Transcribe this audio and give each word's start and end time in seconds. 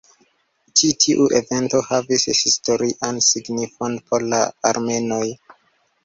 Ĉi 0.79 0.87
tiu 1.03 1.25
evento 1.39 1.81
havis 1.89 2.23
historian 2.39 3.19
signifon 3.25 3.99
por 4.07 4.25
la 4.31 4.39
armenoj. 4.71 5.29